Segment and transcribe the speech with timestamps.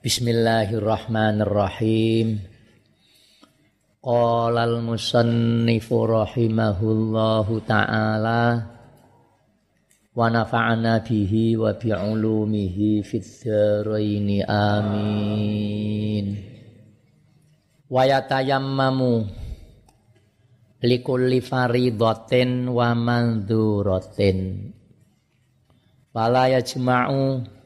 [0.00, 2.40] Bismillahirrahmanirrahim.
[4.00, 8.64] Qala al-musannifu rahimahullahu ta'ala
[10.16, 16.48] wa nafa'ana bihi wa bi'ulumihi fid dharain amin.
[17.84, 19.28] Wa yatayammamu
[20.80, 24.64] likulli faridatin wa manduratin.
[26.08, 27.59] Fala yajma'u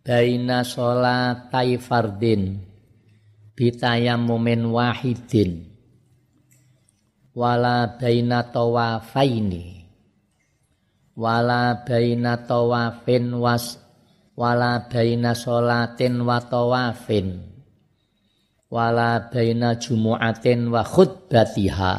[0.00, 2.64] baina sholatai fardin.
[3.52, 5.68] Bitayammumin wahidin.
[7.36, 9.84] Wala baina tawafaini.
[11.12, 13.76] Wala baina tawafin was
[14.32, 17.44] wala baina sholatin wa tawafin.
[18.72, 21.96] Wala baina jumu'atin wa khutbatiha.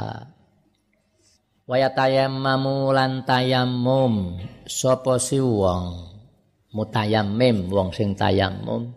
[1.69, 4.41] Wa yatayammamu lan tayammum.
[4.65, 6.10] Sapa si wong
[6.71, 8.95] mutayammim wong sing tayammum.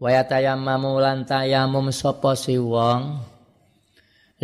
[0.00, 3.32] Wa tayammamu lan tayamum sapa si wong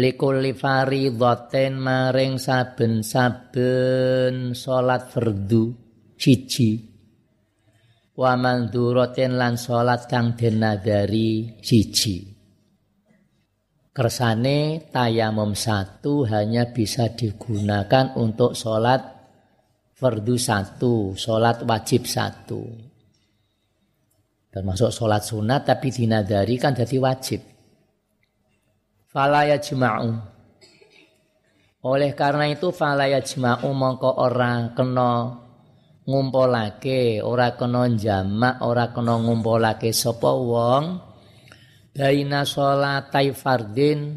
[0.01, 5.77] likulli faridhatin maring saben-saben salat fardu
[6.17, 6.89] siji.
[8.17, 12.25] Wa manduratin lan salat kang den nadari siji.
[13.91, 19.20] Kersane tayamum satu hanya bisa digunakan untuk sholat
[20.01, 22.65] fardu satu, sholat wajib satu.
[24.49, 27.45] Termasuk sholat sunat tapi dinadari kan jadi wajib.
[29.13, 30.11] Falaya jema'u.
[31.85, 35.37] Oleh karena itu falaya jema'u mongko ora kena
[36.09, 40.85] ngumpulake, ora kena jamak, ora kena ngumpulake sapa wong
[41.95, 44.17] baina sholatai fardin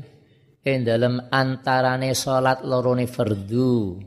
[0.64, 4.00] ing dalem antarane salat lorone fardu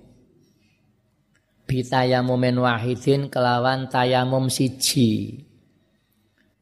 [1.67, 5.43] bitayamumin wahidin kelawan tayamum siji.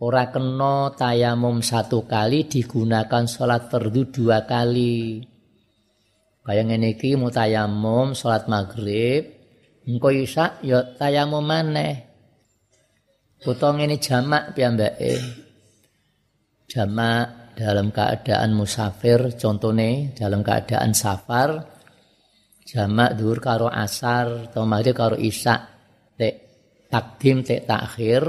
[0.01, 5.23] Ora kena tayamum satu kali digunakan sholat fardu dua kali.
[6.45, 9.33] Kayak ngene iki mutayamum sholat maghrib,
[9.89, 12.05] engko isa ya tayamum maneh.
[13.45, 15.21] Utawa ngene jamak piyambake.
[16.69, 21.74] Jamak dalam keadaan musafir, contohnya dalam keadaan safar,
[22.65, 25.55] jamak dhuwur karo asar atau maghrib karo isya
[26.17, 26.35] tek
[26.89, 28.25] takdim tek takhir.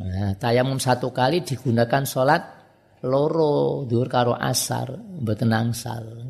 [0.00, 2.42] Nah, tayamum satu kali digunakan sholat
[3.04, 6.24] loro dhuwur karo asar mboten angsal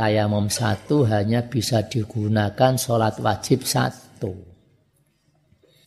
[0.00, 4.32] tayamum satu hanya bisa digunakan sholat wajib satu.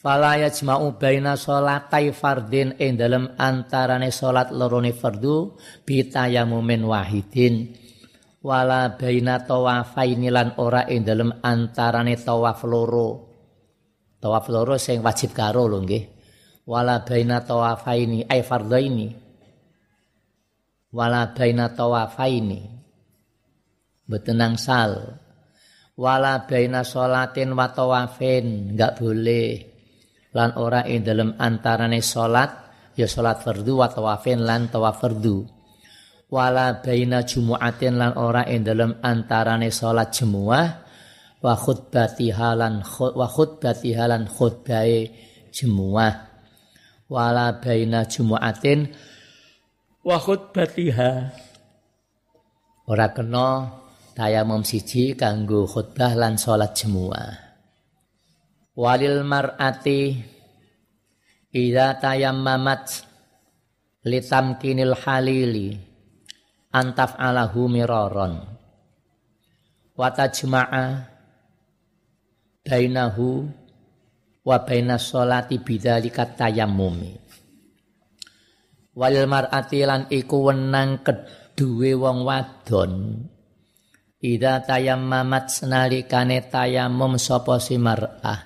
[0.03, 5.55] Fala yajma'u baina sholatai fardin ing dalem antarane salat lorone fardu
[5.87, 7.71] bi tayamumin wahidin
[8.43, 13.09] wala baina tawafaini lan ora ing dalem antarane tawaf loro.
[14.19, 16.03] Tawaf loro sing wajib karo lho nggih.
[16.67, 19.07] Wala baina tawafaini ay fardhaini.
[20.91, 22.61] Wala baina tawafaini.
[24.03, 24.91] Mboten sal.
[25.95, 29.51] Wala baina salatin wa tawafin, enggak boleh.
[30.33, 32.51] Lan ora ing dalem antarane salat
[32.97, 35.62] ya salat fardu wa tawafin lan tawaf fardu
[36.33, 40.67] wala baina jumu'atin lan ora ing dalem antarane salat jemuah
[41.45, 45.13] wa khutbati halan wa khutbati halan khutbae
[45.53, 46.13] jemuah
[47.05, 48.89] wala baina jumu'atin
[50.01, 51.11] wa khutbatiha.
[52.89, 53.79] Ora kena
[54.17, 57.53] tayamum siji kanggo khutbah lan salat jemuah
[58.73, 60.17] walil mar'ati
[61.53, 63.05] idza tayammamat
[64.01, 65.92] litamkinil halili
[66.73, 68.41] antaf alahu miraron
[69.93, 71.05] wa tajma'a
[72.65, 73.45] bainahu
[74.41, 77.13] wa bainas sholati bidzalika tayammumi.
[78.93, 82.93] Wal mar'ati lan iku wenang keduwe wong wadon.
[84.23, 88.39] Ida tayammamat senalikane tayamum sapa si mar'ah?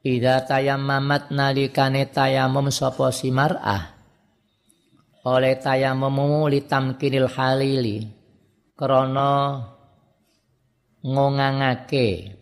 [0.00, 3.99] Ida tayammamat nalikane tayamum sapa si mar'ah
[5.24, 8.08] oleh tayammum litamkinil halili.
[8.76, 9.60] Krana
[11.04, 12.36] ngongangake.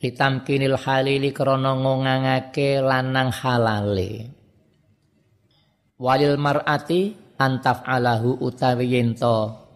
[0.00, 4.32] Litamkinil halili krana ngongangake lanang halale.
[6.00, 9.68] Walil mar'ati antaf alahu utawi yento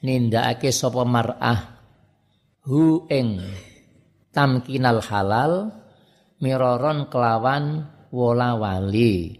[0.00, 1.60] nindakake sapa mar'ah
[2.64, 3.44] hu ing
[4.32, 5.68] tamkinal halal
[6.40, 9.36] miroron kelawan wola wali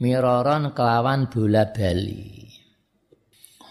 [0.00, 2.40] miroron kelawan bola bali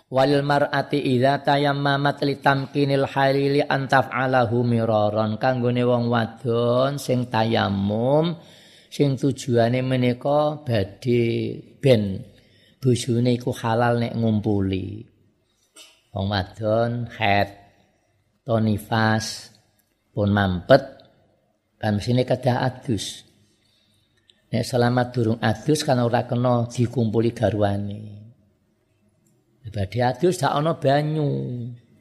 [0.09, 8.33] Walil mar'ati idza tayammamat li tamkinil halili antaf'alahu miraron kanggone wong wadon sing tayammum
[8.89, 11.21] sing tujuane menika badhe
[11.77, 12.25] ben
[12.81, 15.05] bojone iku halal nek ngumpuli.
[16.09, 17.49] Wong wadon haid
[18.41, 19.53] tonifas
[20.09, 21.05] pun mampet
[21.77, 23.28] kan sini kedah adus.
[24.49, 28.01] Nek selama durung adus kan ora kena dikumpuli garwane.
[29.69, 31.29] Badhe adus dak ana banyu.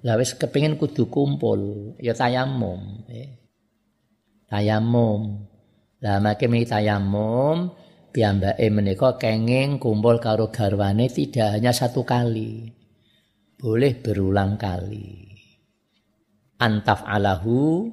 [0.00, 3.04] Lah wis kepengin kudu kumpul, ya tayamum.
[3.12, 3.28] Eh.
[4.48, 5.44] Tayamum.
[6.00, 7.68] Lah make mi tayamum
[8.14, 12.72] piyambake menika kenging kumpul karo garwane tidak hanya satu kali.
[13.58, 15.28] Boleh berulang kali.
[16.62, 17.90] Antaf alahu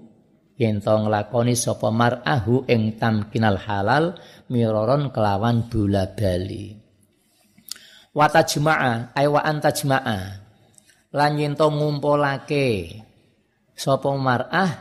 [0.56, 4.16] yen to nglakoni sapa mar'ahu ing tamkinal halal
[4.48, 6.76] miroron kelawan bola bali.
[8.16, 10.20] Wa tajma'a ay wa antajma'a
[11.12, 12.96] lan yen to ngumpulake
[13.76, 14.72] sapa mar'ah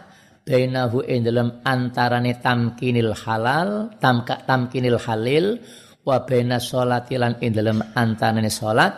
[0.47, 5.59] bainahu ing dalem antarane tamkinil halal tamka tamkinil halil
[6.05, 8.93] wa baina sholati lan ing dalem antarane salat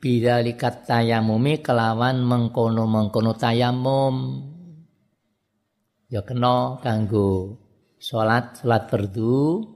[0.00, 4.14] bidzalika tayamumi kelawan mengkono-mengkono tayamum
[6.12, 7.58] ya kena kanggo
[7.98, 9.66] salat salat fardu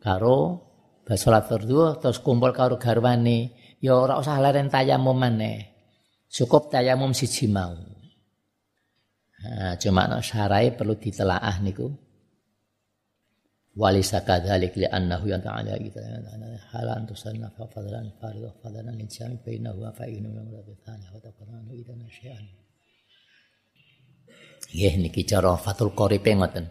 [0.00, 0.64] karo
[1.04, 5.68] Bas salat fardu terus kumpul karo garwane, ya ora usah leren tayamum maneh.
[6.32, 7.76] Cukup tayamum siji mau.
[9.44, 11.92] Nah, cuma no syarai perlu ditelaah niku.
[13.76, 16.00] Walisa kadzalik li annahu yang ta'ala kita
[16.72, 22.00] halan tusanna fa fadlan fardhu fadlan jami bainahu wa fa'inu min rabitani wa taqarranu idan
[22.08, 22.63] syai'an.
[24.74, 26.66] Nggih niki cara Fathul Qorib ngoten.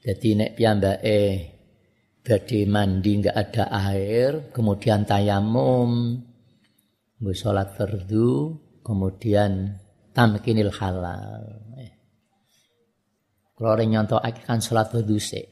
[0.00, 1.20] Dadi nek piyambake
[2.24, 6.16] badhe mandi nggak ada air, kemudian tayamum,
[7.20, 9.76] gue sholat fardu, kemudian
[10.16, 11.44] tamkinil halal.
[13.54, 15.44] Kalau orang nyontoh kan sholat fardu sih.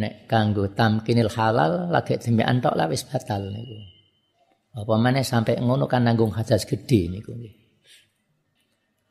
[0.00, 3.78] Nek kanggo tamkinil halal lagi demi antok lah wis batal niku.
[4.74, 7.63] Apa mana sampai ngono kan nanggung hadas gede niku nggih.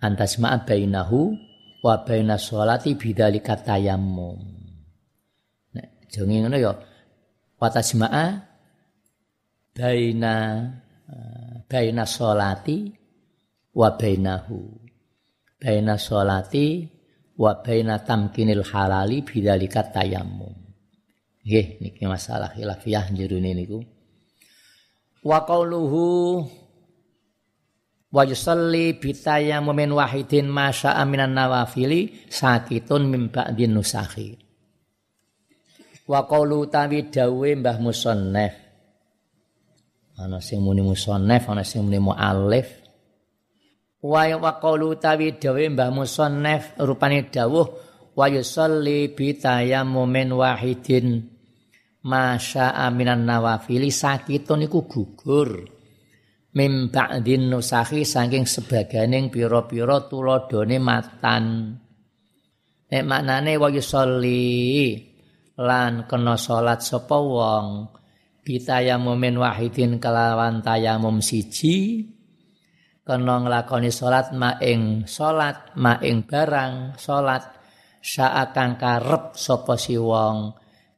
[0.03, 1.31] Antas ma'a bainahu
[1.79, 4.39] wa bainas sholati bidzalika tayammum.
[6.11, 6.75] Jange ngono ya
[7.57, 8.25] watasma'a
[9.73, 10.33] baina
[11.07, 12.91] eh, baina sholati
[13.73, 14.59] wa bainahu.
[15.57, 16.83] Baina sholati
[17.39, 20.53] wa baina tamkinil halali bidzalika tayammum.
[21.47, 23.79] Nggih niki masalah khilafiyah jerone niku.
[25.23, 26.43] Wa qauluhu
[28.13, 34.37] wa yusalli bitayammumin wahidin masya aminan nawafili sakitun min ba'din nusakhi.
[36.05, 38.53] Wa qaulu tawi dawe Mbah Musannaf.
[40.13, 42.69] Ana sing muni musannaf, ana sing muni muallif.
[44.05, 47.67] Wa wa qaulu tawi dawe Mbah Musannaf rupane dawuh
[48.13, 51.33] wa yusalli bi tayammumin wahidin
[52.05, 55.72] masya aminan nawafili sakitun iku gugur
[56.53, 61.43] mim ba'din nusahi saking sebaganing pira-pira tuladhane matan.
[62.93, 64.93] Nek maknane wa yusalli
[65.57, 67.89] lan kena salat sapa wong
[68.45, 72.05] bitayamumin wahidin kelawan tayamum siji
[73.01, 77.43] kena nglakoni salat maing salat maing barang salat
[77.97, 80.53] saakang karep sapa si wong.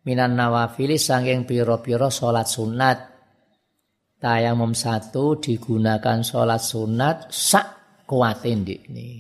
[0.06, 3.15] Minan nawafili saking pira-pira salat sunat
[4.22, 7.68] tayamum satu digunakan salat sunat sak
[8.08, 9.12] kuatin ndikne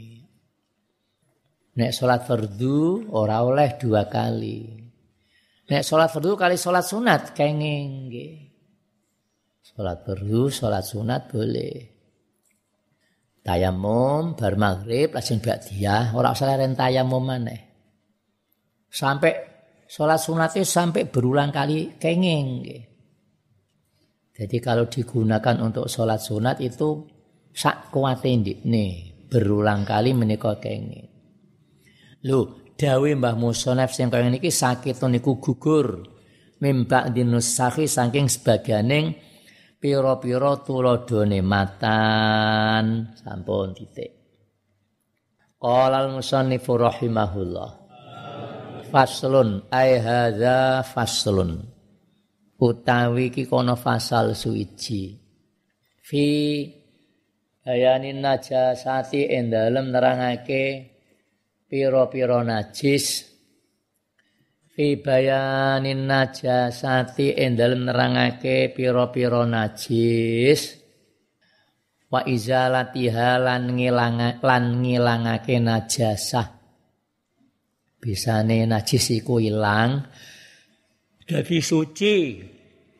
[1.75, 4.85] nek salat fardu ora oleh dua kali
[5.65, 8.13] Nek sholat fardu kali sholat sunat kenging.
[9.65, 11.75] Sholat fardu, sholat sunat boleh.
[13.41, 17.61] Tayamum bar maghrib lajeng ba'diyah ora usah leren tayamum maneh.
[18.89, 19.33] Sampai
[19.89, 22.83] sholat sunat itu sampai berulang kali kenging nggih.
[24.35, 27.07] Jadi kalau digunakan untuk sholat sunat itu
[27.55, 28.35] sak kuwate
[28.67, 31.07] nih berulang kali menika kenging.
[32.27, 36.11] Loh, dawe Mbah Musonef sing kaya niki sakit niku gugur.
[36.55, 39.15] Mimba dinusakhi saking sebagianing
[39.79, 43.15] pira-pira tuladhane matan.
[43.15, 44.11] Sampun titik.
[45.55, 47.71] Qala al-musannif rahimahullah.
[48.91, 49.99] Faslun ay
[50.83, 51.74] faslun
[52.59, 55.25] utawi iki kono fasal suci
[56.05, 56.25] fi
[57.65, 60.95] bayanin najasati ing dalem nerangake
[61.65, 63.25] piro-piro najis.
[64.69, 70.61] Fi bayanin najasati ing dalem nerangake piro-piro najis.
[72.05, 76.47] Wa izalatiha lan ngilanga lan ngilangake najasah.
[77.97, 80.05] Bisane najis iku ilang
[81.25, 82.15] dadi suci.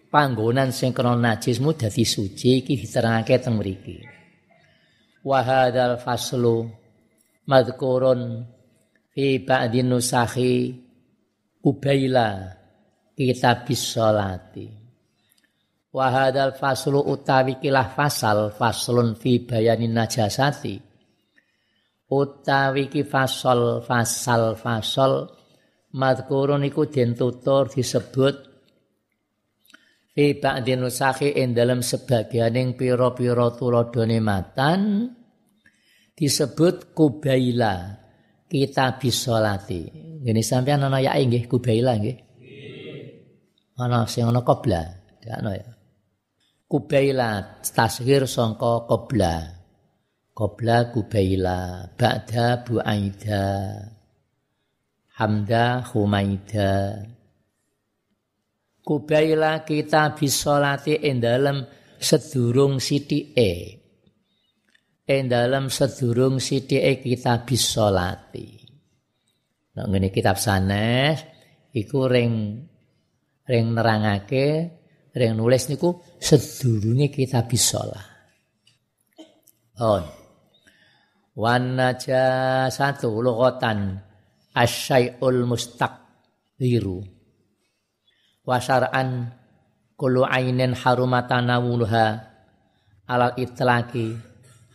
[0.10, 4.02] Panggonan sing krana najismu dadi suci iki diterangake teng mriki.
[5.26, 6.70] Wa hadzal faslu
[7.50, 8.46] madhkurun
[9.14, 10.72] fi ba'din nusahi
[11.66, 12.54] ubaila
[13.18, 14.68] kitabis sholati
[15.96, 20.76] Wa hadzal faslu utawi kilah fasal faslun fi bayanin najasati.
[22.08, 25.35] Utawi ki fasal fasal fasal
[25.96, 28.36] madhkurun iku den tutur disebut
[30.12, 33.56] fi ba'din nusahi ing dalem sebagianing pira-pira
[34.20, 34.82] matan
[36.16, 38.04] disebut kubaila
[38.52, 39.82] kita bisolati.
[40.26, 42.18] Ini sampean ana ya nggih kubaila nggih.
[43.76, 44.84] Ana sing ana qabla,
[45.28, 45.68] ana ya.
[46.66, 49.56] Kubaila tasghir sangka qabla.
[50.36, 53.48] Qabla Kubaila, ba'da Buaida.
[55.16, 57.00] Hamda Humaida.
[58.86, 61.64] Kubaila kita bisolati ing dalem
[61.96, 63.52] sedurung sithike.
[65.08, 68.48] Ing dalem sedurung sithike kita bisolati.
[69.76, 71.24] Nek ngene kitab sanes
[71.72, 72.62] iku ring
[73.48, 74.48] ring nerangake
[75.16, 78.06] yang nulis niku sedurunge kita bisolah.
[79.80, 80.04] Oh.
[81.36, 81.76] Wan
[82.72, 84.00] satu lughatan
[84.56, 87.04] asyai'ul mustaqdiru.
[88.48, 89.36] Wasar'an
[90.00, 92.08] kullu ainin harumatana wulha
[93.06, 94.16] alal itlaki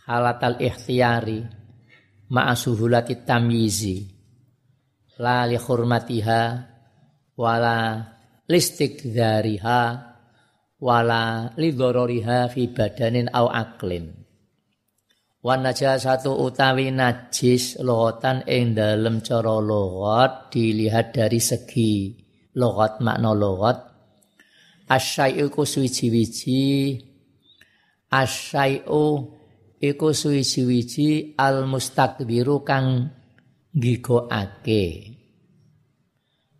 [0.05, 1.41] halatal ikhtiyari
[2.29, 4.07] ma'asuhulati tamyizi
[5.19, 6.41] la li hurmatiha
[7.37, 8.05] wala
[8.47, 10.11] listik dariha
[10.81, 14.20] wala lidororiha fi badanin au aklin.
[15.41, 22.13] Wan satu utawi najis logotan ing dalem cara logot dilihat dari segi
[22.61, 23.89] logot makna logot.
[24.85, 26.93] Asyai'u ku suwiji-wiji.
[28.13, 29.05] Asyai'u
[29.81, 33.09] iku suwiji-wiji al mustakbiru kang
[33.73, 34.85] ngigokake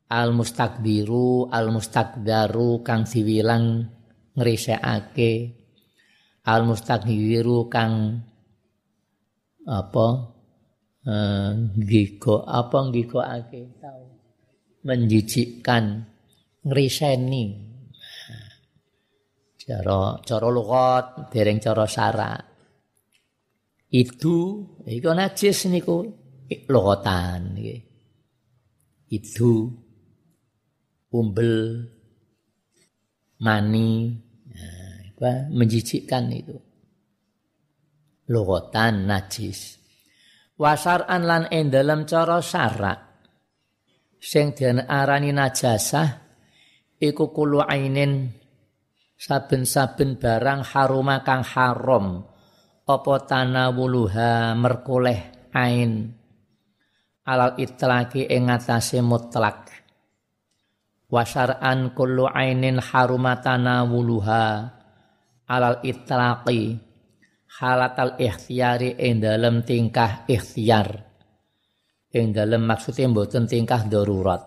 [0.10, 3.86] al mustakbiru al mustakdaru kang diwilang
[4.34, 5.32] ngrisekake
[6.50, 8.26] al mustaghfiru kang
[9.68, 10.08] apa
[11.06, 14.04] eh, gigo apa ake tahu
[14.86, 16.06] menjijikkan
[16.66, 17.70] ngriseni.
[19.62, 22.34] Cara cara lugat dereng cara sara
[23.92, 26.02] itu iku najis niku
[26.72, 27.82] logatan nggih
[29.12, 29.70] itu
[31.12, 31.86] umbel
[33.44, 34.18] mani.
[35.22, 36.58] Nah, menjijikkan itu
[38.32, 39.76] logotan najis.
[40.56, 43.00] Wasaran lan ing dalam cara syarak
[44.22, 44.54] sing
[44.88, 46.08] arani najasah
[47.02, 48.30] iku kulu ainin
[49.18, 52.26] saben-saben barang haruma kang haram.
[52.82, 56.12] Apa tanawuluha merkoleh ain.
[57.24, 59.70] Alal itlaki ing ngatasé mutlak.
[61.12, 64.76] Wasar'an kullu ainin harumatana wuluha
[65.48, 66.91] alal itlaqi
[67.60, 71.10] halatal ikhtiyari ing dalem tingkah ikhtiar.
[72.12, 74.44] Ing dalem maksudnya mboten tingkah darurat.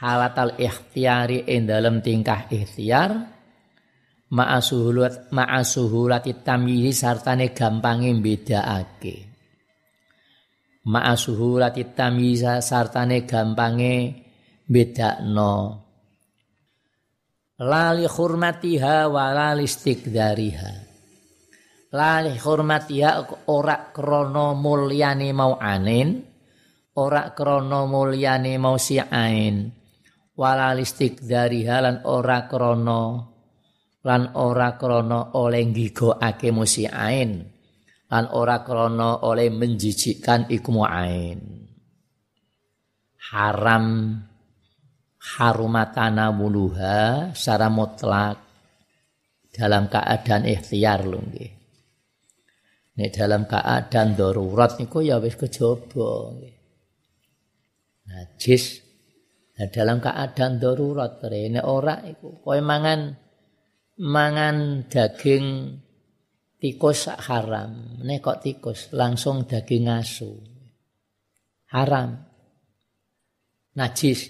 [0.00, 3.40] Halatal ikhtiyari ing dalem tingkah ikhtiar
[4.30, 9.14] ma'asuhulat ma'asuhulati tamyiz sartane gampange bedakake
[10.86, 13.94] ma'asuhulati tamyiz sartane gampange
[14.70, 15.82] bedakno
[17.58, 19.66] lali hurmatiha wa lali
[21.90, 23.10] lali hurmatiha
[23.50, 26.22] ora krono mulyane mau anin
[26.94, 29.74] ora krono mulyane mau siain
[30.38, 33.02] wala istikdariha lan ora krono
[34.06, 37.30] lan ora krono oleh ngigokake musiain
[38.10, 41.38] lan ora krono oleh menjijikkan iku ain
[43.34, 43.86] haram
[45.20, 48.40] harumatana wuluha secara mutlak
[49.50, 51.59] dalam keadaan ikhtiar lho.
[53.00, 56.36] Nek dalam keadaan darurat niku ya wis kejaba.
[58.12, 58.64] Najis
[59.56, 63.16] nah, dalam keadaan darurat rene ora iku kowe mangan
[64.04, 65.80] mangan daging
[66.60, 68.04] tikus haram.
[68.04, 70.36] Nek kok tikus langsung daging asu.
[71.72, 72.20] Haram.
[73.80, 74.28] Najis.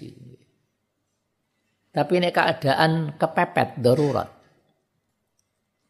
[1.91, 4.31] Tapi nek keadaan kepepet darurat.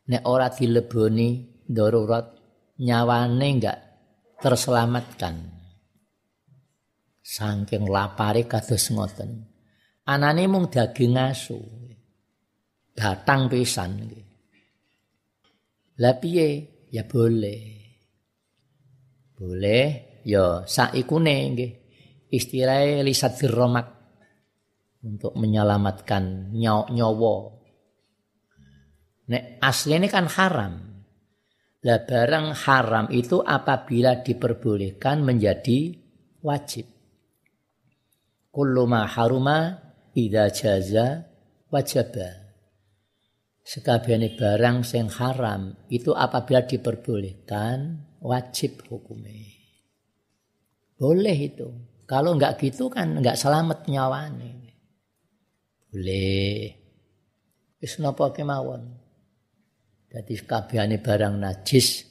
[0.09, 2.40] Nek ora dileboni darurat
[2.81, 3.79] nyawane enggak
[4.41, 5.37] terselamatkan.
[7.21, 9.45] Saking lapare kados ngoten.
[10.09, 11.61] Anane mung daging asu.
[12.97, 14.09] Batang pisan.
[16.01, 16.17] Lah?
[16.91, 17.61] Ya boleh.
[19.37, 21.71] Boleh ya saikune nggih.
[22.31, 23.87] Istilahnya lisat romak
[25.03, 27.35] untuk menyelamatkan nyawa.
[29.31, 30.90] Nek aslinya kan haram.
[31.81, 35.97] Lah barang haram itu apabila diperbolehkan menjadi
[36.45, 36.85] wajib.
[38.53, 39.81] Kullu ma haruma
[40.13, 41.25] idza jaza
[41.73, 42.29] wajaba.
[43.65, 49.57] Sekabiane barang sing haram itu apabila diperbolehkan wajib hukumnya.
[51.01, 51.65] Boleh itu.
[52.05, 54.77] Kalau enggak gitu kan enggak selamat nyawane.
[55.89, 56.77] Boleh.
[57.81, 58.29] Wis napa.
[60.11, 62.03] Jadi kabehane barang najis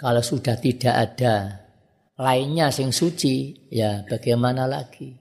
[0.00, 1.34] kalau sudah tidak ada
[2.16, 5.12] lainnya sing suci ya bagaimana lagi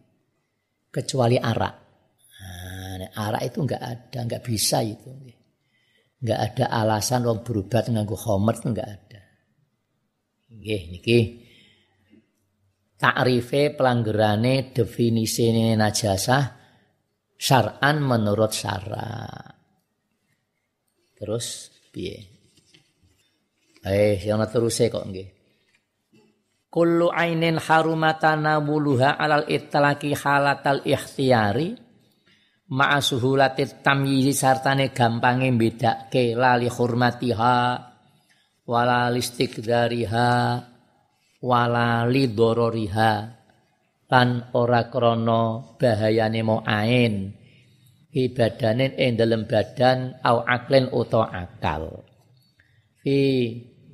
[0.87, 1.75] kecuali arak.
[2.97, 5.11] Nah, arak itu enggak ada, enggak bisa itu.
[6.23, 9.21] Enggak ada alasan wong berobat nganggo homer itu enggak ada.
[10.47, 11.19] Nggih niki
[12.97, 16.43] takrife pelanggarane definisine najasah
[17.37, 19.37] syar'an menurut syara.
[21.13, 22.17] Terus piye?
[23.81, 25.33] Eh, yang terus kok nggih.
[26.69, 31.73] Kullu ainin harumatana buluha alal itlaqi halatal ikhtiyari
[32.69, 37.57] ma'a suhulatit tamyizi sartane gampange bedake lali hurmatiha
[38.67, 40.29] wala listikdariha
[41.41, 43.11] wala lidororiha
[44.11, 47.31] lan ora krana bahayane mo ain
[48.17, 52.01] ibadanin ing dalem badan au aklin utawa akal.
[53.05, 53.17] Fi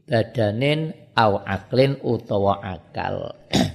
[0.07, 3.35] badanin au aklin utawa akal.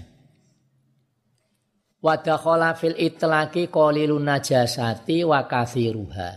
[2.05, 6.31] Wa dakhala fil itlaqi qalilun najasati wa kathiruha.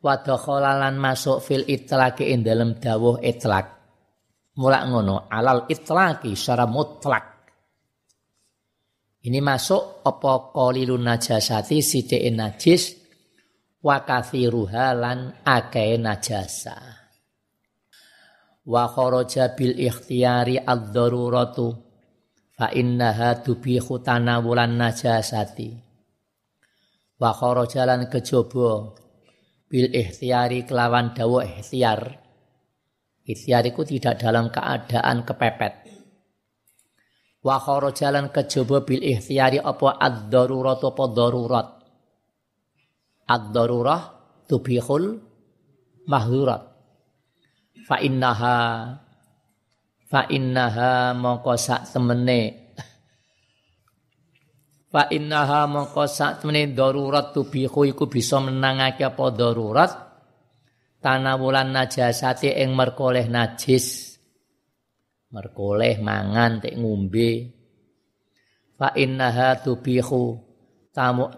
[0.00, 0.16] Wa
[0.60, 3.66] lan masuk fil itlaqi ing dalem dawuh itlaq.
[4.60, 7.30] Mulak ngono alal itlaqi secara mutlak.
[9.20, 12.99] Ini masuk apa qalilun najasati sithike najis
[13.80, 16.76] wa kathiruha lan akeh najasa.
[18.64, 21.74] Wa kharaja bil ikhtiyari ad-daruratu
[22.54, 25.80] fa innaha tubihu tanawulan najasati.
[27.16, 28.94] Wa kharaja lan kejaba
[29.66, 32.20] bil ikhtiyari kelawan dawuh ikhtiar.
[33.24, 35.90] Ikhtiar itu tidak dalam keadaan kepepet
[37.40, 41.68] wa kharajalan kejaba bil ihtiyari apa ad-darurat apa darurat
[43.30, 44.02] ad-darurah
[44.50, 45.22] tubihul
[46.10, 46.66] mahdurat.
[47.86, 48.58] Fa innaha
[50.10, 52.42] fa innaha mongko sak temene.
[54.90, 59.92] Fa innaha mongko sak temene darurat tubihu iku bisa menangake apa darurat?
[61.00, 64.18] Tanawulan najasati ing merkoleh najis.
[65.30, 67.30] Merkoleh mangan tek ngombe.
[68.74, 70.36] Fa innaha tubihu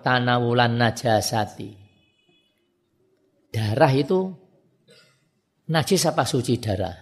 [0.00, 1.81] tanawulan najasati
[3.52, 4.32] darah itu
[5.68, 6.96] najis apa suci darah?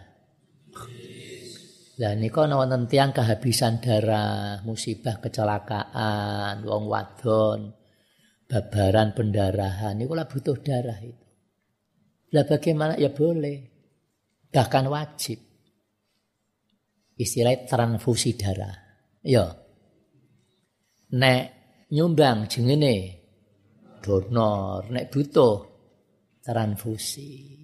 [2.01, 7.77] Lah nika wonten tiyang kehabisan darah musibah kecelakaan wong wadon
[8.51, 11.25] babaran pendarahan niku lah butuh darah itu.
[12.35, 12.99] Lah bagaimana?
[12.99, 13.59] Ya boleh.
[14.51, 15.39] Bahkan wajib.
[17.15, 18.75] Istilah transfusi darah.
[19.23, 19.51] Ya.
[21.15, 21.43] Nek
[21.91, 23.19] nyumbang jengene
[24.01, 25.70] donor, nek butuh
[26.51, 27.55] transfusi.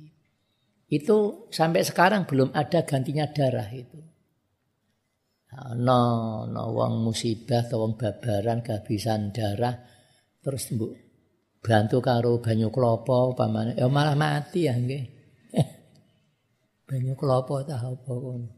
[0.87, 3.99] Itu sampai sekarang belum ada gantinya darah itu.
[5.75, 9.72] No, no wong musibah atau wong babaran kehabisan darah
[10.44, 10.92] terus bu
[11.64, 15.05] bantu karo banyu klopo pamane ya malah mati ya nggih.
[16.87, 18.49] banyu klopo tak apa kono.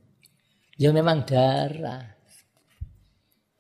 [0.77, 2.03] Ya memang darah.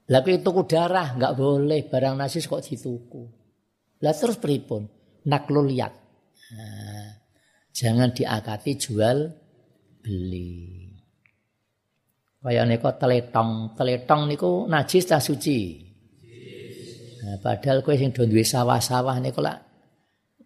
[0.08, 3.22] Lagi tuku darah nggak boleh barang nasi kok dituku.
[4.02, 4.82] Lah terus pripun?
[5.28, 6.07] Nakluliat.
[7.72, 9.18] Jangan diakati jual
[10.00, 10.88] beli.
[12.38, 15.84] Kaya niku teletong, teletong niku najis ta suci?
[17.28, 19.68] Nah, padahal kowe sing do sawah-sawah niku lak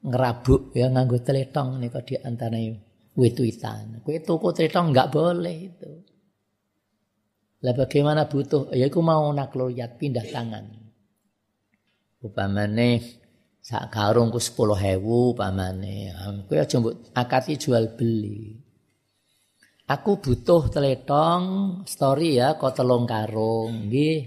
[0.03, 2.59] ngerabuk ya nganggo teletong niku di antara
[3.15, 4.03] wit-witan.
[4.03, 5.93] Kowe tuku teletong nggak boleh itu.
[7.63, 8.75] Lah bagaimana butuh?
[8.75, 10.67] Ya iku mau nakloyat pindah tangan.
[12.19, 13.22] Upamane
[13.63, 16.11] sak karung ku 10.000 upamane.
[16.51, 18.59] Kowe aja mbok akati jual beli.
[19.87, 21.45] Aku butuh teletong
[21.87, 24.21] story ya kok telung karung nggih.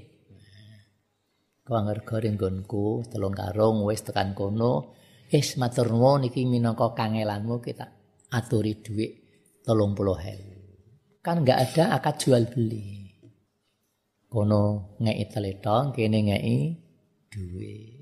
[1.65, 4.95] Kau ngergo ringgonku telung karung wis tekan kono.
[5.27, 7.91] Wis matur nuwun iki minangka kangelanmu kita
[8.31, 9.11] aturi dhuwit
[9.67, 11.19] 30.000.
[11.19, 13.11] Kan enggak ada akad jual beli.
[14.31, 16.57] Kono ngeki teletong kene ngeki
[17.33, 17.94] dhuwit.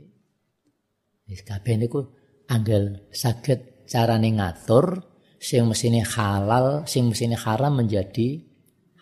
[1.32, 2.04] Kabeh niku
[2.52, 5.02] anggel saged carane ngatur
[5.40, 8.44] sing mesine halal, sing mesine haram menjadi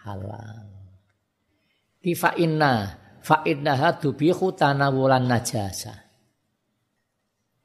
[0.05, 0.69] halal.
[2.01, 5.93] Ki fa inna fa innaha tubihu tanawulan najasa.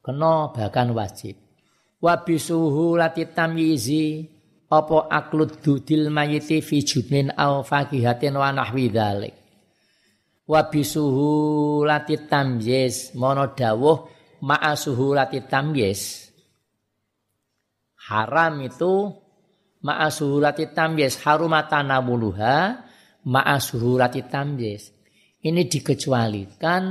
[0.04, 1.40] Kena bahkan wajib.
[2.00, 4.28] Wa bisuhu lati tamyizi
[4.68, 9.34] apa aklud dudil mayiti fi jubnin au fakihatin wa nahwi dzalik.
[10.46, 16.26] Wa bisuhu lati tamyiz mono dawuh ma'a suhu lati tamyiz.
[18.06, 19.10] Haram itu
[19.82, 21.18] ma'asuhulati tamyiz.
[21.26, 22.86] Harumatana muluha
[23.26, 24.94] ma'asuhulati tamyiz.
[25.42, 26.84] Ini dikecualikan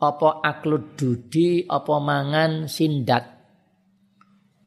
[0.00, 3.24] apa aklud dudi apa mangan sindat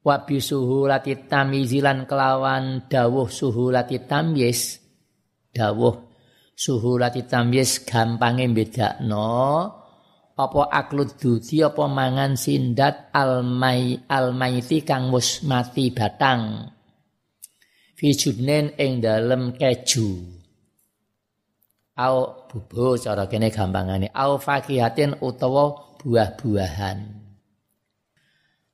[0.03, 4.79] wabi suhulati tamizilan kelawan dawuh suhulati tamyiz.
[5.51, 5.95] Dawuh
[6.55, 9.82] suhulati tamyiz gampange bedakno
[10.33, 16.73] apa aklud dudi apa mangan sindat almai almaiti kang mus mati batang.
[17.93, 20.41] Fi jubnen ing dalem keju.
[21.93, 24.09] Au bubu cara kene gampangane.
[24.09, 26.99] Au fakihatin utawa buah-buahan.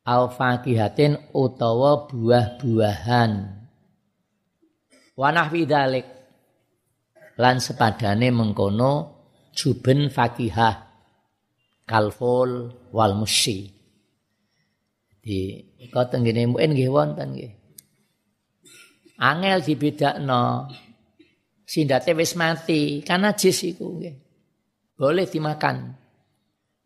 [0.07, 3.31] Au fakihatin utawa buah-buahan.
[5.19, 6.07] Wanah widalik
[7.35, 8.91] lan sepadane mengkono
[9.51, 10.88] juben fakihah
[11.89, 13.65] kalful wal musi.
[15.17, 15.57] Di
[15.89, 17.53] kau tenggine muen nggih wonten nggih.
[19.17, 20.69] Angel dibedakno.
[21.69, 24.15] Sindate wis mati, kan najis iku nggih.
[24.93, 25.97] Boleh dimakan.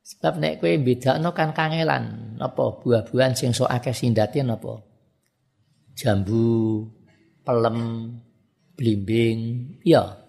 [0.03, 4.83] Sebab nek kowe bedakno kan kangelan, napa buah-buahan sing sok akeh sindate napa?
[5.95, 6.83] Jambu,
[7.47, 7.79] pelem,
[8.75, 9.39] blimbing,
[9.87, 10.22] ya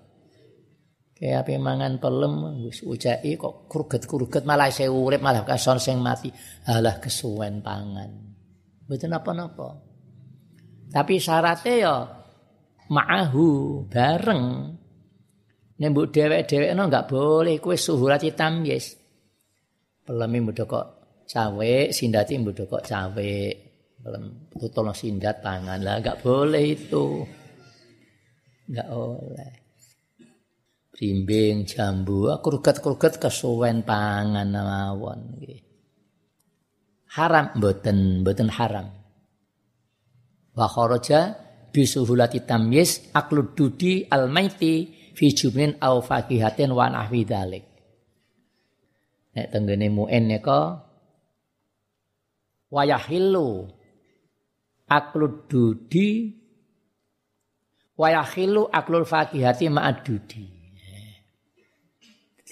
[1.25, 6.29] Kayak ape mangan pelem wis ujaki kok kruget-kruget malah saya urip malah kason sing mati.
[6.69, 8.13] Alah kesuwen pangan.
[8.85, 9.69] Mboten apa-apa.
[10.93, 11.97] Tapi syaratnya ya
[12.93, 13.49] ma'ahu
[13.89, 14.45] bareng.
[15.81, 18.93] Nek mbok dhewek-dhewekno enggak boleh kowe suhurati tamyiz.
[20.05, 20.87] Peleme mbok kok
[21.25, 23.37] cawe, sindati mbok kok cawe.
[24.05, 27.25] Pelem tutulno sindat pangan lah enggak boleh itu.
[28.69, 29.64] Enggak boleh.
[30.95, 35.59] Rimbing jambu, kruget-kruget kesuwen pangan nggih.
[37.19, 38.95] Haram mboten, mboten haram.
[40.55, 41.35] Wa kharaja
[41.75, 47.67] bisuhulati tamyiz aklud dudi almaiti fi jumlin au fakihatin wa nahwi dzalik.
[49.35, 50.79] Nek tenggene muen nika
[52.71, 53.67] wayahillu
[54.87, 56.39] aklud dudi
[57.99, 60.64] wayahillu aklul fakihati ma'adudi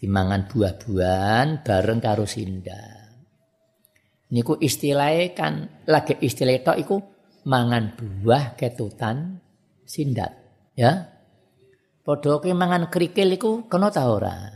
[0.03, 3.07] dimangan buah-buahan bareng karo sinda.
[4.35, 5.55] Niku istilahnya kan
[5.87, 6.97] lagi istilah itu iku
[7.47, 9.39] mangan buah ketutan
[9.87, 10.35] sindat,
[10.75, 11.07] ya.
[12.03, 14.51] Padha mangan kerikil iku kena ta ora?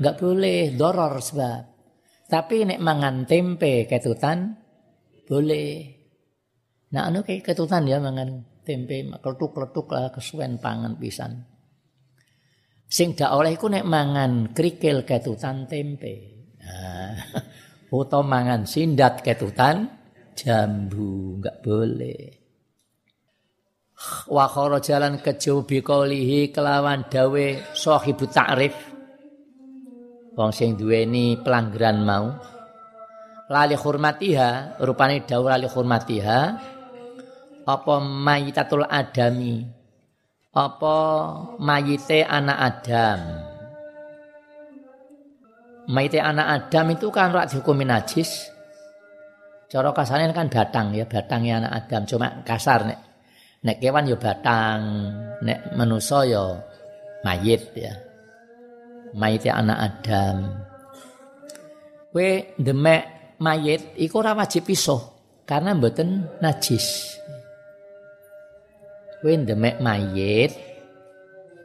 [0.00, 1.62] Enggak boleh doror sebab.
[2.24, 4.56] Tapi nek mangan tempe ketutan
[5.28, 5.92] boleh.
[6.96, 11.53] Nah anu kayak ketutan ya mangan tempe kletuk-kletuk lah kesuwen pangan pisan.
[12.94, 16.46] Sing dak oleh iku nek mangan krikil ketutan tempe.
[16.62, 17.18] Nah,
[17.98, 19.90] utawa mangan sindat ketutan
[20.38, 22.22] jambu enggak boleh.
[24.30, 24.46] Wa
[24.78, 28.78] jalan kejauh biqaulihi kelawan dawe sahibu ta'rif.
[30.38, 32.30] Wong sing duweni pelanggaran mau
[33.50, 36.38] lali hormatiha rupane dawuh lali hormatiha
[37.66, 39.73] apa mayitatul adami
[40.54, 40.96] apa
[41.58, 43.20] mayite anak Adam.
[45.90, 48.48] Mayite anak Adam itu kan rak dihukumi najis.
[49.68, 52.02] Cara kasarnya kan batang ya, batangnya anak Adam.
[52.06, 52.98] Cuma kasar nek
[53.66, 54.80] nek kewan ya batang,
[55.42, 56.54] nek manusa ya
[57.26, 57.92] mayit ya.
[59.18, 60.36] Mayite anak Adam.
[62.14, 65.02] We demek mayit iku ora wajib pisuh
[65.42, 67.13] karena mboten najis
[69.24, 70.52] kowe ndemek mayit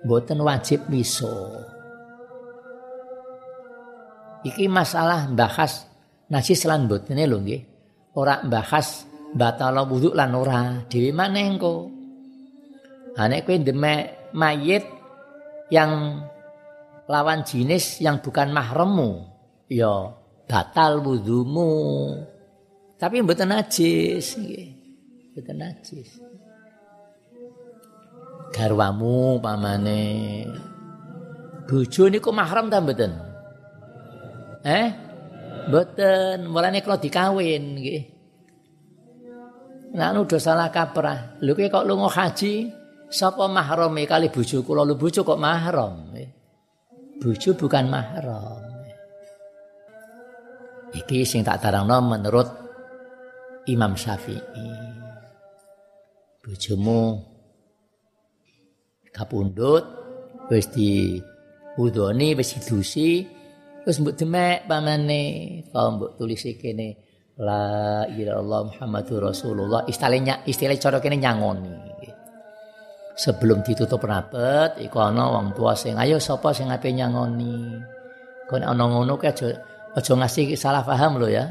[0.07, 1.59] mboten wajib miso.
[4.47, 5.83] Iki masalah bahas
[6.31, 7.61] najis lan mbotene lho nggih.
[8.15, 9.03] Ora bahas
[9.35, 10.87] batal wudu lan ora.
[10.87, 11.91] Dhewe maneh engko.
[13.19, 14.87] Anek kowe demek mayit
[15.67, 16.23] yang
[17.11, 19.27] lawan jenis yang bukan mahrammu,
[19.67, 20.15] ya
[20.47, 21.75] batal wudhumu.
[22.95, 24.67] Tapi mboten najis nggih.
[25.35, 26.28] Mboten najis.
[28.49, 30.01] Garwamu pamane
[31.69, 33.13] bojo niku mahram ta mboten?
[34.65, 34.87] Eh?
[35.69, 38.03] Mboten, mulane kalau dikawin nggih.
[39.93, 41.41] Nah, udah salah kaprah.
[41.41, 42.73] Lho kok lunga haji,
[43.09, 46.13] sapa mahrame kali bojo kula lho bojo kok mahram.
[47.21, 48.65] Bojo bukan mahram.
[50.89, 52.49] Iki sing tak tarangno menurut
[53.69, 54.69] Imam Syafi'i.
[56.41, 57.28] Bojomu
[59.13, 59.83] kapundhut
[60.49, 61.21] wis di
[61.77, 63.23] udoni wis didusi
[63.85, 65.23] terus mbok demek pamane.
[65.69, 66.87] Kalau mbok tulis kene
[67.39, 71.89] la ilaha Muhammadur Rasulullah istilahnya istilah cara kene nyangoni.
[73.19, 77.75] Sebelum ditutup rapet iku ana wong tua sing ayo sapa sing ape nyangoni?
[78.47, 79.47] Kon ana ngono ki aja
[79.91, 81.45] aja ngasih salah paham lho ya.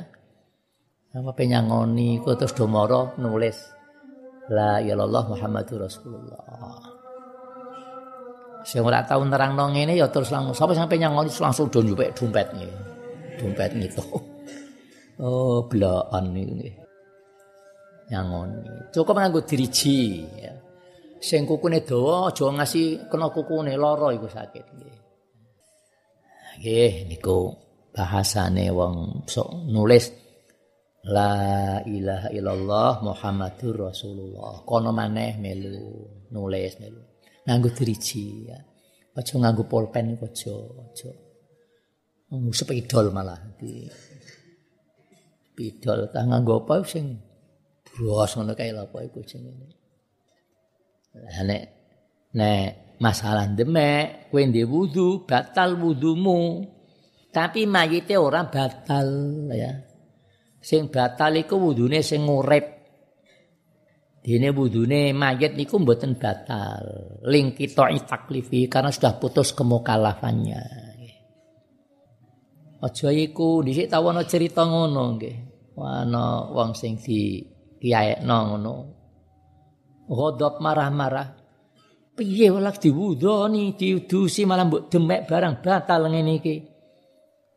[1.09, 3.57] Apa penyangoni ku terus domoro nulis
[4.49, 6.88] la ilaha Muhammadur Rasulullah
[8.69, 12.53] Sing ora tau nerangno ngene ya terus langsung sapa sampe nyangoni langsung do nyupek dompet
[12.53, 12.69] nih.
[13.41, 14.05] Dompet gitu.
[15.19, 16.75] Oh, blokan niku nggih.
[18.07, 18.95] Nyangoni.
[18.95, 20.55] Cukup nganggo diriji ya.
[21.19, 24.97] Sing kukune dawa aja ngasih kena kukune lara iku sakit nggih.
[26.63, 27.51] Nggih niku
[27.91, 30.07] bahasane wong sok nulis
[31.11, 34.63] La ilaha illallah Muhammadur Rasulullah.
[34.63, 37.08] Kono maneh melu nulis melu
[37.49, 38.61] nganggo driji ya.
[39.17, 41.11] Aja nganggo pulpen iku aja, aja.
[42.29, 43.89] Nganggo sepidol malah di
[45.59, 47.19] spidol ta nganggo apa sing
[47.83, 49.75] bros ngono kae lha apa iku jenenge.
[51.19, 51.63] Lah nek
[52.37, 52.71] nek
[53.03, 56.63] masalah demek kowe ndek wudu batal wudumu.
[57.29, 59.09] Tapi mayite ora batal
[59.51, 59.73] ya.
[60.63, 62.78] Sing batal iku wudune sing urip.
[64.19, 66.85] Dene wudune mayit niku mboten batal.
[67.25, 70.63] Ling kita taklifi karena sudah putus kemukalafannya.
[72.79, 75.37] Aja iku dhisik tau ana cerita ngono nggih.
[75.79, 77.43] Ana wong sing di
[77.79, 78.75] kiyaekno ngono.
[80.11, 81.39] Godop marah-marah.
[82.19, 86.57] Piye welak diwudoni, diudusi malah mbok demek barang batal ngene iki.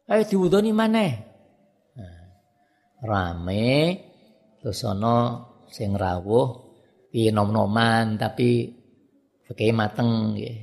[0.05, 1.11] Ayo diwudoni maneh.
[1.97, 2.21] Nah,
[3.01, 3.97] rame
[4.61, 6.69] terus ana sing rawuh
[7.09, 8.69] piye nom-noman tapi
[9.47, 10.57] pakai mateng nggih.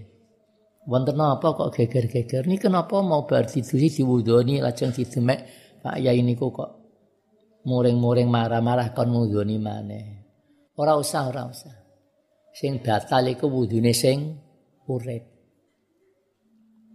[0.88, 2.48] Wonten napa kok geger-geger?
[2.48, 5.38] Ini kenapa mau bar didusi diwudoni lajeng didemek
[5.84, 6.70] Pak Yai niku kok
[7.68, 10.06] muring-muring marah-marah kon ngudoni maneh.
[10.80, 11.76] Ora usah, ora usah.
[12.56, 14.32] Sing batal iku wudune sing
[14.88, 15.24] urip.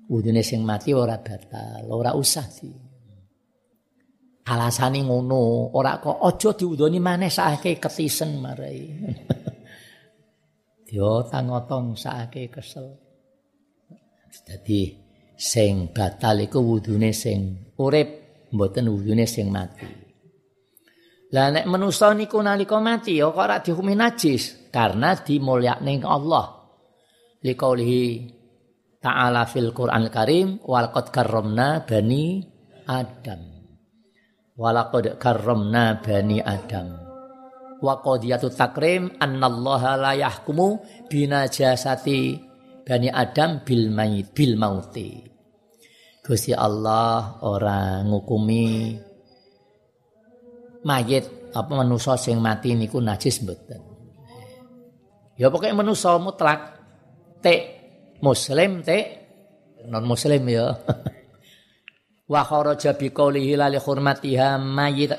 [0.09, 2.73] Wudune sing mati ora batal, ora usah sih.
[4.43, 8.79] Alasane ngono ora kok aja diudoni maneh sakake ketisen marai.
[10.95, 12.99] Yo tangotong sakake kesel.
[14.43, 14.91] Dadi
[15.37, 18.09] sing batal iku wudune sing urip
[18.51, 19.87] mboten wudune sing mati.
[21.33, 24.69] Lah nek manusa niku nalika mati ya kok ora dihukumi najis?
[24.69, 26.61] Karena dimulyakne Allah.
[27.41, 28.03] Liqaulihi
[29.01, 32.39] ta'ala fil Qur'anil Karim wal qad karramna bani
[32.87, 33.52] Adam
[34.53, 36.93] Walaqad karramna bani Adam.
[37.81, 40.77] Wa qadiyatu takrim annallaha la yahkumu
[41.09, 42.37] binajasati
[42.85, 45.25] bani Adam bil mayit bil mauti.
[46.23, 48.95] Gusti Allah ora ngukumi
[50.85, 53.81] mayit apa manusa sing mati niku najis mboten.
[55.35, 56.77] Ya pokoknya manusa mutlak
[57.41, 57.55] te
[58.21, 58.97] muslim te
[59.89, 60.77] non muslim ya.
[62.33, 64.57] wa kharaja bi qoulihi la li hurmatiha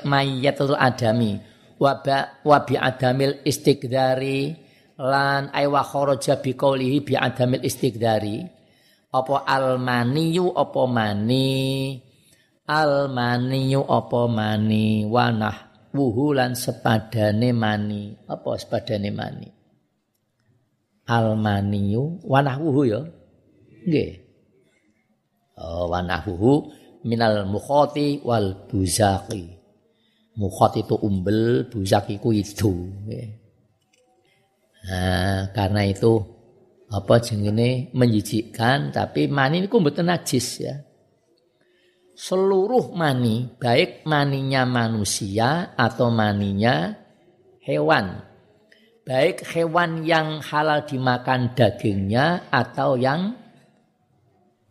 [0.03, 1.39] mayyatul adami.
[1.79, 4.51] Wa ba wa bi adamil istiqdari
[4.99, 8.43] lan ay wa kharaja bi qoulihi bi adamil istiqdari
[9.15, 11.95] apa almaniyu apa mani?
[12.67, 15.07] Almaniyu apa mani?
[15.07, 18.11] Wanah wuhu lan sepadane mani.
[18.27, 19.47] Apa sepadane mani?
[21.07, 23.01] Almaniyu wanah wuhu ya?
[23.87, 24.11] Nggih.
[25.55, 26.67] Oh wanah wuhu
[27.05, 29.53] minal mukhoti wal buzaki.
[30.35, 32.73] Mukhot itu umbel, buzaki itu itu.
[34.85, 36.19] Nah, karena itu
[36.91, 40.75] apa jengine menjijikkan tapi mani itu mboten najis ya.
[42.15, 46.95] Seluruh mani, baik maninya manusia atau maninya
[47.63, 48.35] hewan.
[49.05, 53.37] baik hewan yang halal dimakan dagingnya atau yang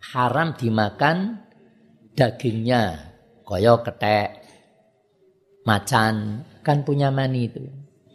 [0.02, 1.43] haram dimakan
[2.14, 4.42] dagingnya koyo ketek.
[5.64, 7.64] Macan kan punya mani itu.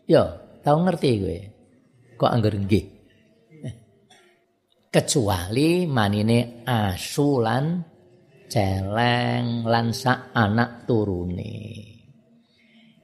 [0.07, 0.23] Yo
[0.63, 1.39] tahu ngerti gue?
[2.15, 2.85] Kok angger nggih?
[4.93, 7.81] Kecuali manine asulan
[8.49, 11.57] celeng lan sak anak turune.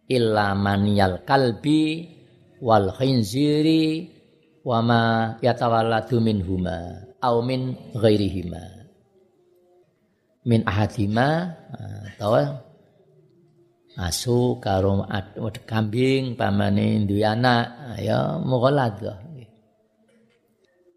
[0.05, 2.05] Illa maniyal kalbi
[2.61, 4.05] wal khinziri
[4.61, 5.03] wa ma
[5.41, 8.74] yatawalladu minhuma au min ghairihima
[10.45, 11.57] min ahadima
[12.15, 12.37] atau
[13.97, 15.03] asu karo
[15.65, 19.01] kambing pamane duwe anak ya mughalad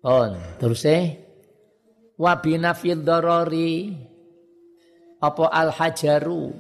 [0.04, 0.98] on terus e
[2.20, 3.94] wa binafil darari
[5.18, 6.54] apa al hajaru?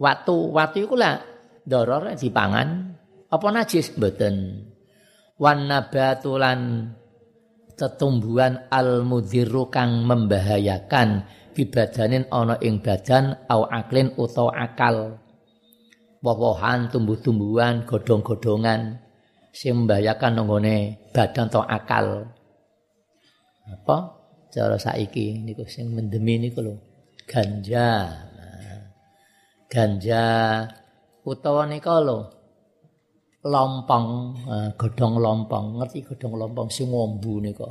[0.00, 1.20] Watu watu iku lah
[1.62, 2.96] doror dipangan.
[3.28, 3.96] Apa najis?
[3.96, 4.66] Mboten.
[5.40, 6.92] Wan nabatulan
[7.76, 15.20] tetumbuhan al mudhiru kang membahayakan bibadanin ana ing badan au aklin utawa akal
[16.24, 18.98] woh-wohan tumbuh-tumbuhan godhong-godhongan
[19.52, 20.76] sing membahayakan nggone
[21.12, 22.06] badan atau akal
[23.68, 23.96] apa
[24.52, 26.74] cara saiki niku sing mendemi niku lho
[27.28, 28.10] ganja
[29.68, 30.24] ganja
[31.22, 32.42] utawa nika lho
[33.42, 34.06] lompong,
[34.46, 35.82] uh, godhong lompong.
[35.82, 37.68] Ngerti godhong lompong sing ngombu nika.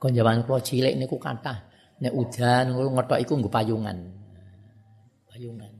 [0.00, 1.69] Kon jaman kula cilik niku kathah.
[2.00, 3.98] Nek udan ngono ngethok iku nggo payungan.
[5.28, 5.72] Payungan.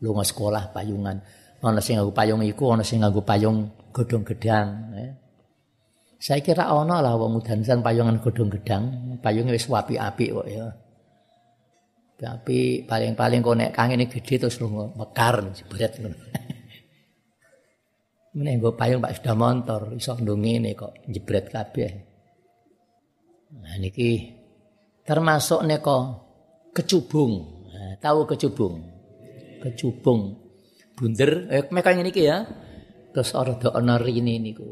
[0.00, 1.16] Lunga sekolah payungan.
[1.64, 4.92] Ana sing nganggo payung iku, ana sing nganggo payung godhong gedang.
[5.00, 5.12] Eh.
[6.20, 9.16] Saya kira ana lah wong udan payungan godhong gedang.
[9.24, 10.68] Payungnya wis apik-apik kok ya.
[12.20, 16.16] Tapi paling-paling kok nek kangene gedhe terus lunga mekar jebret ngono.
[18.36, 21.92] Meneh nggo payung Pak sudah motor iso ndongene kok jebret kabeh.
[23.54, 24.33] Nah niki
[25.04, 25.96] termasuk neko
[26.72, 27.32] kecubung.
[27.70, 28.74] Nah, tahu kecubung?
[29.60, 30.40] Kecubung.
[30.94, 32.42] Bunder eh mereka niki ya.
[33.14, 34.68] Terus ordo ana rine niku.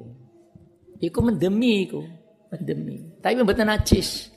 [0.99, 2.03] Iku mendemi iku,
[2.51, 3.21] mendemi.
[3.23, 4.31] Tapi mboten najis.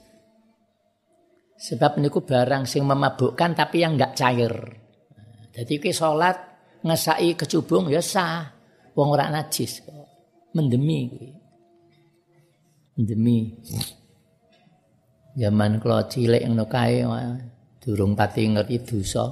[1.56, 4.52] Sebab niku barang sing memabukkan tapi yang enggak cair.
[4.52, 6.36] Nah, jadi ki salat
[6.86, 8.46] ngesai kecubung ya sah
[8.94, 9.82] wong ora najis
[10.54, 11.30] mendemi kuwi
[12.96, 13.58] mendemi
[15.36, 17.04] zaman kula cilik ngono kae
[17.76, 19.28] durung pati ngerti dosa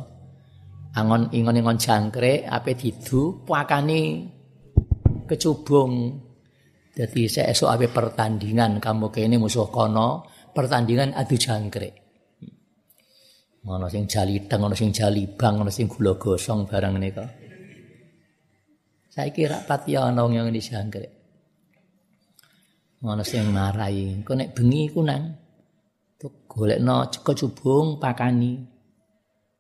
[0.95, 4.29] angon ingon-ingon jangkrik ape didu pakani
[5.25, 6.21] kecubung
[6.95, 12.05] jadi saya esok ape pertandingan kamu kene musuh kono pertandingan adu jangkrik
[13.65, 17.25] Ono sing jali teng, ono sing jali bang, ono sing gula gosong barang nika.
[19.09, 21.09] Saya kira pati ana wong yang disangkrek.
[23.01, 25.44] Ngono sing marai, kok nek bengi ku nang
[26.55, 28.63] golekno kecubung pakani.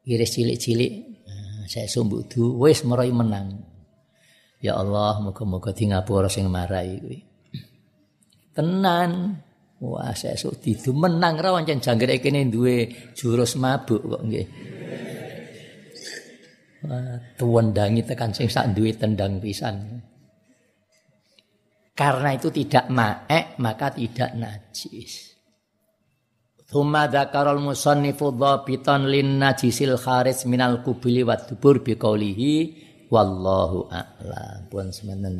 [0.05, 0.93] Iris cilik-cilik,
[1.25, 3.57] nah, saya sumbuk du wis merai menang.
[4.61, 7.01] Ya Allah, muga-muga di ngapura sing marai.
[8.53, 9.41] Tenan.
[9.85, 14.49] Wah, saya sok didu menang ra pancen jangkrik kene duwe jurus mabuk kok nggih.
[17.41, 20.01] tuwendangi tekan sing sak duwe tendang pisan.
[21.95, 25.34] Karena itu tidak ma'ek maka tidak najis.
[26.65, 32.53] Thumma dzakarul musannifu dhabitan lin najisil kharij minal kubili wa dubur biqaulihi
[33.13, 34.73] wallahu a'lam.
[34.73, 35.37] Pun semenen